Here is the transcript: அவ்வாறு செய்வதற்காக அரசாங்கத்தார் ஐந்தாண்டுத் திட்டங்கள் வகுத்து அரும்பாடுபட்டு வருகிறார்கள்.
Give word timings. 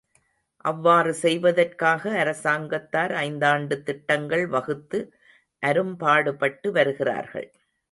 அவ்வாறு 0.65 1.13
செய்வதற்காக 1.15 2.13
அரசாங்கத்தார் 2.17 3.13
ஐந்தாண்டுத் 3.19 3.85
திட்டங்கள் 3.85 4.45
வகுத்து 4.47 5.01
அரும்பாடுபட்டு 5.63 6.71
வருகிறார்கள். 6.71 7.49